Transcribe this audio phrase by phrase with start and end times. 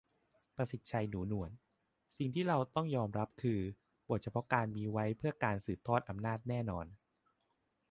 [0.55, 1.51] ประสิทธิชัย หนูนวล:
[2.17, 3.59] สิ่งที่เราต้องยอมรับคือ
[4.09, 4.83] บทเฉพาะกาลมี
[5.17, 6.85] เพื่อการสืบทอดอำนาจแน่นอน